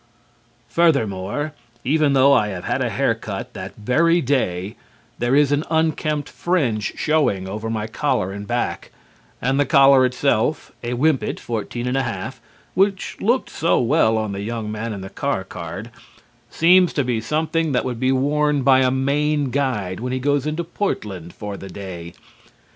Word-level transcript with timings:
Furthermore, 0.67 1.53
even 1.85 2.13
though 2.13 2.33
I 2.33 2.47
have 2.47 2.63
had 2.63 2.81
a 2.83 2.89
hair 2.89 3.13
cut 3.13 3.53
that 3.53 3.75
very 3.75 4.19
day, 4.19 4.75
there 5.19 5.35
is 5.35 5.51
an 5.51 5.63
unkempt 5.69 6.27
fringe 6.27 6.93
showing 6.97 7.47
over 7.47 7.69
my 7.69 7.85
collar 7.85 8.33
in 8.33 8.45
back 8.45 8.89
and 9.43 9.59
the 9.59 9.65
collar 9.67 10.03
itself, 10.03 10.71
(a 10.81 10.93
Wimpet, 10.95 11.39
14 11.39 11.85
1/2, 11.85 12.39
which 12.73 13.17
looked 13.21 13.51
so 13.51 13.79
well 13.79 14.17
on 14.17 14.31
the 14.31 14.41
young 14.41 14.71
man 14.71 14.91
in 14.91 15.01
the 15.01 15.09
car 15.11 15.43
card) 15.43 15.91
seems 16.49 16.93
to 16.93 17.03
be 17.03 17.21
something 17.21 17.71
that 17.73 17.85
would 17.85 17.99
be 17.99 18.11
worn 18.11 18.63
by 18.63 18.79
a 18.79 18.89
Maine 18.89 19.51
guide 19.51 19.99
when 19.99 20.11
he 20.11 20.17
goes 20.17 20.47
into 20.47 20.63
Portland 20.63 21.31
for 21.31 21.57
the 21.57 21.69
day. 21.69 22.15